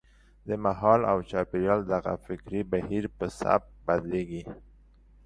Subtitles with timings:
[0.47, 4.41] د مهال او چاپېریال دغه فکري بهیر په سبک بدلېږي.